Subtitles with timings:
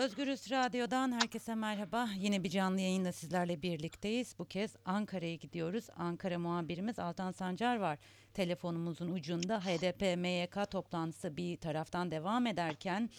[0.00, 2.08] Özgürüz Radyo'dan herkese merhaba.
[2.16, 4.34] Yine bir canlı yayında sizlerle birlikteyiz.
[4.38, 5.84] Bu kez Ankara'ya gidiyoruz.
[5.96, 7.98] Ankara muhabirimiz Altan Sancar var.
[8.34, 13.10] Telefonumuzun ucunda HDP MYK toplantısı bir taraftan devam ederken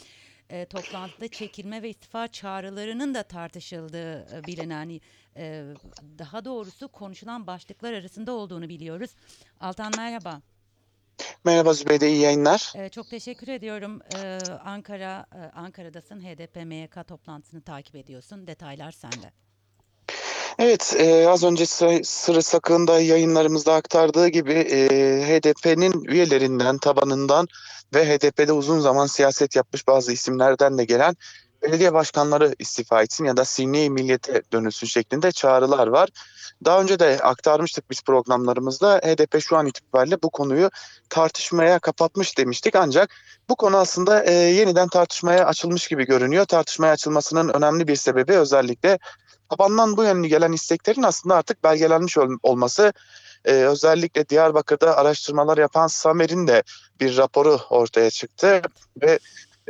[0.50, 5.00] e, toplantıda çekilme ve istifa çağrılarının da tartışıldığı e, bilinen
[5.38, 5.64] e,
[6.18, 9.16] daha doğrusu konuşulan başlıklar arasında olduğunu biliyoruz.
[9.60, 10.42] Altan merhaba.
[11.46, 12.74] Merhaba Zübeyde, iyi yayınlar.
[12.76, 14.00] Ee, çok teşekkür ediyorum.
[14.16, 16.22] Ee, Ankara, e, Ankara'dasın.
[16.22, 18.48] HDP MYK toplantısını takip ediyorsun.
[18.48, 19.32] Detaylar sende.
[20.60, 24.88] Evet, e, az önce Sırı, Sırrı Sakın'da yayınlarımızda aktardığı gibi e,
[25.28, 27.48] HDP'nin üyelerinden, tabanından
[27.94, 31.16] ve HDP'de uzun zaman siyaset yapmış bazı isimlerden de gelen
[31.64, 36.10] belediye başkanları istifa etsin ya da sinni milliyete dönülsün şeklinde çağrılar var.
[36.66, 40.70] Daha önce de aktarmıştık biz programlarımızda HDP şu an itibariyle bu konuyu
[41.10, 43.16] tartışmaya kapatmış demiştik ancak
[43.50, 46.46] bu konu aslında e, yeniden tartışmaya açılmış gibi görünüyor.
[46.46, 49.00] Tartışmaya açılmasının önemli bir sebebi özellikle
[49.50, 52.94] tabandan bu yönlü gelen isteklerin aslında artık belgelenmiş ol- olması.
[53.46, 56.64] E, özellikle Diyarbakır'da araştırmalar yapan Samer'in de
[57.00, 58.62] bir raporu ortaya çıktı
[59.02, 59.20] ve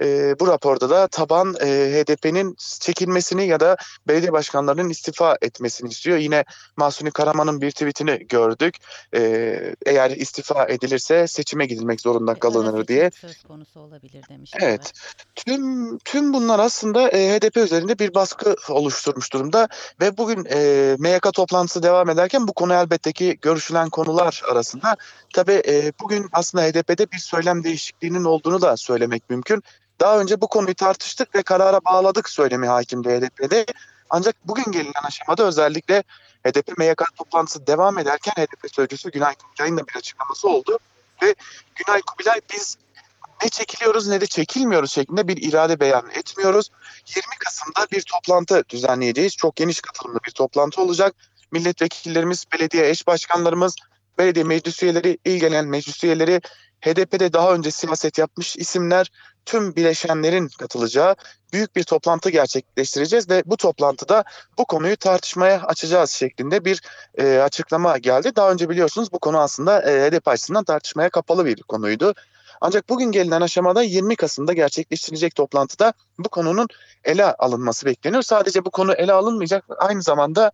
[0.01, 6.17] e, bu raporda da taban e, HDP'nin çekilmesini ya da belediye başkanlarının istifa etmesini istiyor.
[6.17, 6.45] Yine
[6.77, 8.77] Mahsuni Karaman'ın bir tweetini gördük.
[9.15, 13.11] E, eğer istifa edilirse seçime gidilmek zorunda kalınır diye.
[13.21, 14.51] söz konusu olabilir demiş.
[14.61, 14.91] Evet.
[15.35, 19.67] Tüm tüm bunlar aslında e, HDP üzerinde bir baskı oluşturmuş durumda
[20.01, 24.95] ve bugün e, MYK toplantısı devam ederken bu konu elbette ki görüşülen konular arasında.
[25.33, 29.63] Tabii e, bugün aslında HDP'de bir söylem değişikliğinin olduğunu da söylemek mümkün.
[30.01, 33.65] Daha önce bu konuyu tartıştık ve karara bağladık söylemi hakimdi HDP'de.
[34.09, 36.03] Ancak bugün gelinen aşamada özellikle
[36.47, 40.79] HDP MYK toplantısı devam ederken HDP sözcüsü Günay Kubilay'ın da bir açıklaması oldu.
[41.23, 41.35] Ve
[41.75, 42.77] Günay Kubilay biz
[43.43, 46.69] ne çekiliyoruz ne de çekilmiyoruz şeklinde bir irade beyan etmiyoruz.
[47.15, 49.35] 20 Kasım'da bir toplantı düzenleyeceğiz.
[49.35, 51.15] Çok geniş katılımlı bir toplantı olacak.
[51.51, 53.75] Milletvekillerimiz, belediye eş başkanlarımız,
[54.17, 56.41] belediye meclis üyeleri, il genel meclis üyeleri,
[56.81, 59.11] HDP'de daha önce siyaset yapmış isimler,
[59.45, 61.15] tüm bileşenlerin katılacağı
[61.53, 64.23] büyük bir toplantı gerçekleştireceğiz ve bu toplantıda
[64.57, 66.81] bu konuyu tartışmaya açacağız şeklinde bir
[67.17, 68.35] e, açıklama geldi.
[68.35, 72.13] Daha önce biliyorsunuz bu konu aslında e, HDP açısından tartışmaya kapalı bir konuydu.
[72.61, 76.67] Ancak bugün gelinen aşamada 20 Kasım'da gerçekleştirilecek toplantıda bu konunun
[77.03, 78.23] ele alınması bekleniyor.
[78.23, 79.65] Sadece bu konu ele alınmayacak.
[79.77, 80.51] Aynı zamanda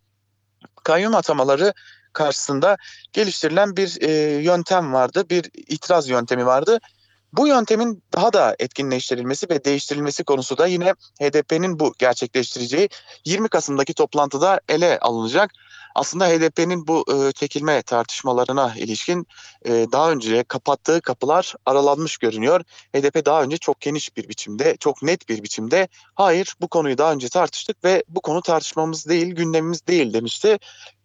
[0.83, 1.73] kayyum atamaları
[2.13, 2.77] karşısında
[3.13, 5.25] geliştirilen bir e, yöntem vardı.
[5.29, 6.79] Bir itiraz yöntemi vardı.
[7.33, 12.89] Bu yöntemin daha da etkinleştirilmesi ve değiştirilmesi konusu da yine HDP'nin bu gerçekleştireceği
[13.25, 15.51] 20 Kasım'daki toplantıda ele alınacak.
[15.95, 19.27] Aslında HDP'nin bu e, çekilme tartışmalarına ilişkin
[19.65, 22.61] e, daha önce kapattığı kapılar aralanmış görünüyor.
[22.95, 27.13] HDP daha önce çok geniş bir biçimde, çok net bir biçimde hayır bu konuyu daha
[27.13, 30.57] önce tartıştık ve bu konu tartışmamız değil, gündemimiz değil demişti.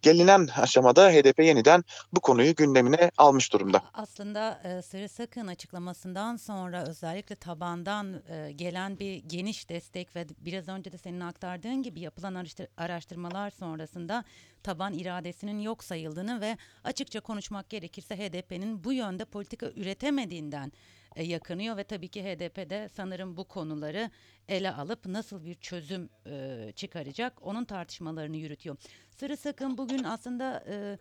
[0.03, 1.83] Gelinen aşamada HDP yeniden
[2.13, 3.81] bu konuyu gündemine almış durumda.
[3.93, 10.67] Aslında e, Sırrı Sakın açıklamasından sonra özellikle tabandan e, gelen bir geniş destek ve biraz
[10.67, 14.23] önce de senin aktardığın gibi yapılan araştır- araştırmalar sonrasında
[14.63, 20.71] taban iradesinin yok sayıldığını ve açıkça konuşmak gerekirse HDP'nin bu yönde politika üretemediğinden
[21.15, 24.09] e, yakınıyor ve tabii ki HDP de sanırım bu konuları
[24.47, 28.77] ele alıp nasıl bir çözüm e, çıkaracak onun tartışmalarını yürütüyor.
[29.09, 30.97] Sırrı Sakın bugün aslında e,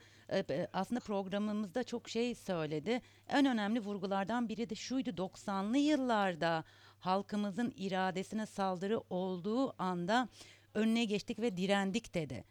[0.51, 3.01] e, aslında programımızda çok şey söyledi.
[3.29, 6.65] En önemli vurgulardan biri de şuydu 90'lı yıllarda
[7.01, 10.29] halkımızın iradesine saldırı olduğu anda
[10.75, 12.45] önüne geçtik ve direndik dedi.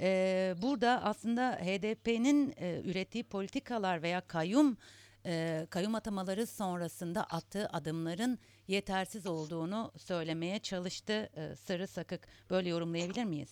[0.00, 4.76] Ee, burada aslında HDP'nin e, ürettiği politikalar veya kayyum
[5.26, 8.38] e, kayyum atamaları sonrasında attığı adımların
[8.68, 12.28] yetersiz olduğunu söylemeye çalıştı e, Sırrı Sakık.
[12.50, 13.48] Böyle yorumlayabilir miyiz?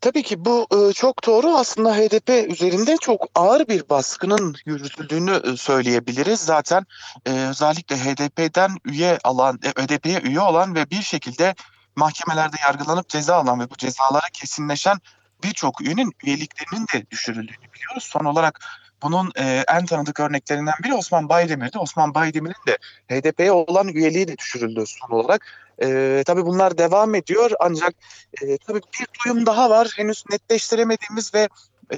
[0.00, 1.48] Tabii ki bu e, çok doğru.
[1.48, 6.40] Aslında HDP üzerinde çok ağır bir baskının yürütüldüğünü e, söyleyebiliriz.
[6.40, 6.86] Zaten
[7.26, 11.54] e, özellikle HDP'den üye alan, HDP'ye üye olan ve bir şekilde
[11.96, 14.98] mahkemelerde yargılanıp ceza alan ve bu cezalara kesinleşen
[15.42, 18.04] birçok üyenin üyeliklerinin de düşürüldüğünü biliyoruz.
[18.04, 18.60] Son olarak
[19.04, 21.78] bunun e, en tanıdık örneklerinden biri Osman Baydemir'di.
[21.78, 22.78] Osman Baydemir'in de
[23.10, 25.46] HDP'ye olan üyeliği de düşürüldü son olarak.
[25.82, 27.94] E, tabii bunlar devam ediyor ancak
[28.42, 29.92] e, tabii bir duyum daha var.
[29.96, 31.48] Henüz netleştiremediğimiz ve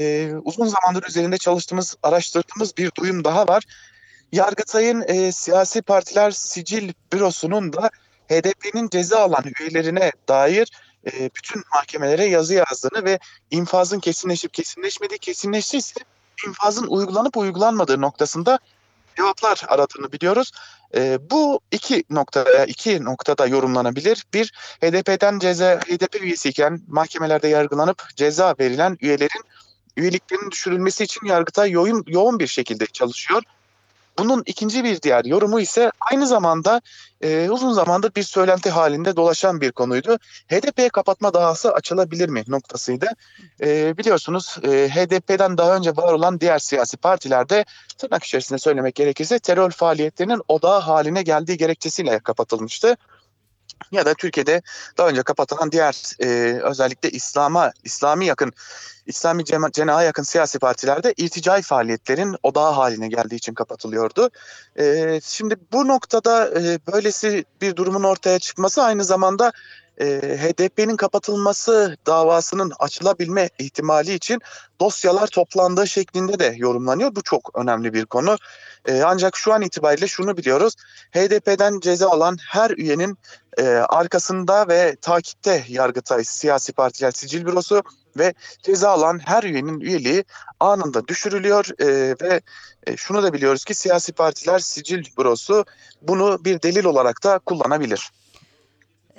[0.01, 3.65] e, uzun zamandır üzerinde çalıştığımız, araştırdığımız bir duyum daha var.
[4.33, 7.91] Yargıtay'ın e, siyasi partiler sicil bürosunun da
[8.29, 10.71] HDP'nin ceza alan üyelerine dair
[11.07, 13.19] e, bütün mahkemelere yazı yazdığını ve
[13.51, 16.01] infazın kesinleşip kesinleşmediği kesinleştiyse
[16.47, 18.59] infazın uygulanıp uygulanmadığı noktasında
[19.17, 20.53] cevaplar aradığını biliyoruz.
[20.95, 24.27] E, bu iki noktaya iki noktada yorumlanabilir.
[24.35, 24.53] Bir
[24.83, 29.43] HDP'den ceza HDP üyesiyken mahkemelerde yargılanıp ceza verilen üyelerin
[29.97, 33.43] üyeliklerinin düşürülmesi için Yargıtay yoğun, yoğun bir şekilde çalışıyor.
[34.19, 36.81] Bunun ikinci bir diğer yorumu ise aynı zamanda
[37.21, 40.19] e, uzun zamandır bir söylenti halinde dolaşan bir konuydu.
[40.49, 43.07] HDP kapatma dahası açılabilir mi noktasıydı.
[43.61, 47.65] E, biliyorsunuz e, HDP'den daha önce var olan diğer siyasi partilerde
[47.99, 52.97] tırnak içerisinde söylemek gerekirse terör faaliyetlerinin odağı haline geldiği gerekçesiyle kapatılmıştı.
[53.93, 54.63] Ya da Türkiye'de
[54.99, 56.27] daha önce kapatılan diğer e,
[56.63, 58.53] özellikle İslam'a, İslami yakın,
[59.07, 64.31] İslami cenaha yakın siyasi partilerde irticai faaliyetlerin odağı haline geldiği için kapatılıyordu.
[64.79, 69.53] E, şimdi bu noktada e, böylesi bir durumun ortaya çıkması aynı zamanda
[70.01, 74.41] e, HDP'nin kapatılması davasının açılabilme ihtimali için
[74.81, 77.15] dosyalar toplandığı şeklinde de yorumlanıyor.
[77.15, 78.39] Bu çok önemli bir konu.
[78.89, 80.75] E, ancak şu an itibariyle şunu biliyoruz.
[81.13, 83.19] HDP'den ceza alan her üyenin
[83.59, 87.83] e, arkasında ve takipte Yargıtay Siyasi Partiler Sicil Bürosu
[88.19, 90.25] ve ceza alan her üyenin üyeliği
[90.61, 92.41] anında düşürülüyor e, ve
[92.87, 95.65] e, şunu da biliyoruz ki siyasi partiler Sicil Bürosu
[96.03, 98.11] bunu bir delil olarak da kullanabilir.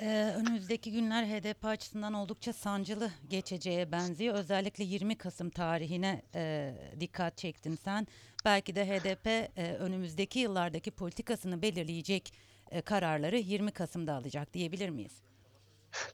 [0.00, 4.34] Ee, önümüzdeki günler HDP açısından oldukça sancılı geçeceğe benziyor.
[4.34, 8.06] Özellikle 20 Kasım tarihine e, dikkat çektin sen.
[8.44, 12.34] Belki de HDP e, önümüzdeki yıllardaki politikasını belirleyecek
[12.70, 15.12] e, kararları 20 Kasım'da alacak diyebilir miyiz?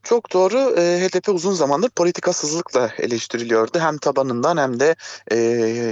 [0.03, 0.79] Çok doğru.
[0.79, 3.79] E, HDP uzun zamandır politikasızlıkla eleştiriliyordu.
[3.79, 4.95] Hem tabanından hem de
[5.31, 5.37] e,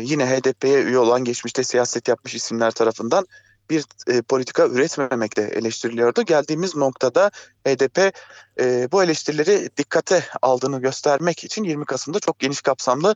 [0.03, 3.27] yine HDP'ye üye olan geçmişte siyaset yapmış isimler tarafından
[3.69, 6.21] bir e, politika üretmemekle eleştiriliyordu.
[6.21, 7.31] Geldiğimiz noktada
[7.67, 8.13] HDP
[8.59, 13.15] e, bu eleştirileri dikkate aldığını göstermek için 20 Kasım'da çok geniş kapsamlı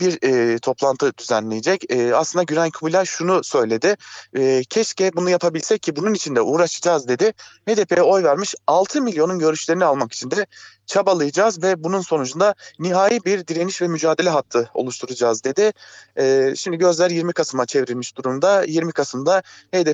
[0.00, 1.92] bir e, toplantı düzenleyecek.
[1.92, 3.96] E, aslında Gülen Kubilay şunu söyledi.
[4.36, 7.32] E, keşke bunu yapabilsek ki bunun için de uğraşacağız dedi.
[7.68, 10.46] HDP'ye oy vermiş 6 milyonun görüşlerini almak için de
[10.86, 15.72] çabalayacağız ve bunun sonucunda nihai bir direniş ve mücadele hattı oluşturacağız dedi.
[16.16, 18.64] E, şimdi gözler 20 Kasım'a çevrilmiş durumda.
[18.64, 19.42] 20 Kasım'da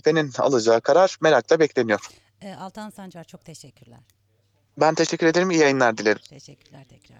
[0.00, 2.00] HDP'nin alacağı karar merakla bekleniyor.
[2.40, 4.00] E, Altan Sancar çok teşekkürler.
[4.80, 5.50] Ben teşekkür ederim.
[5.50, 6.22] İyi yayınlar dilerim.
[6.28, 7.18] Teşekkürler tekrar.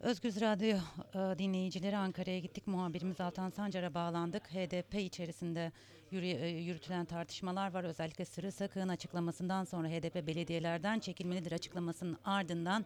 [0.00, 0.76] Özgüz Radyo
[1.14, 2.66] e, dinleyicileri Ankara'ya gittik.
[2.66, 4.42] Muhabirimiz Altan Sancar'a bağlandık.
[4.54, 5.72] HDP içerisinde
[6.10, 7.84] yürü- e, yürütülen tartışmalar var.
[7.84, 12.84] Özellikle Sırrı Sakık'ın açıklamasından sonra HDP belediyelerden çekilmelidir açıklamasının ardından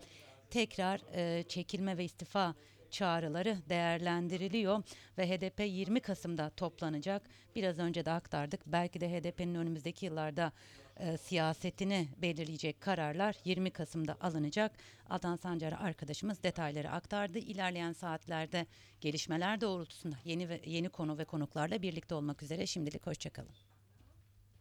[0.50, 2.54] tekrar e, çekilme ve istifa
[2.90, 4.82] çağrıları değerlendiriliyor
[5.18, 7.22] ve HDP 20 Kasım'da toplanacak.
[7.56, 8.60] Biraz önce de aktardık.
[8.66, 10.52] Belki de HDP'nin önümüzdeki yıllarda
[10.96, 14.72] e, siyasetini belirleyecek kararlar 20 Kasım'da alınacak.
[15.10, 17.38] Altan Sancar'a arkadaşımız detayları aktardı.
[17.38, 18.66] İlerleyen saatlerde
[19.00, 23.69] gelişmeler doğrultusunda yeni ve yeni konu ve konuklarla birlikte olmak üzere şimdilik hoşçakalın.